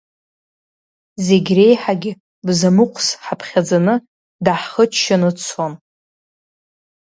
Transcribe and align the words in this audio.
Зегь 1.25 1.51
реиҳагьы 1.57 2.11
бзамыҟәс 2.45 3.07
ҳаԥхьаӡаны, 3.23 3.95
даҳхыччаны 4.45 5.29
дцон. 5.37 5.73